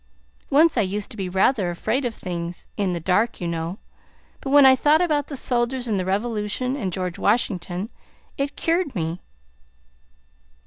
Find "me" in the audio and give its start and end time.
8.95-9.19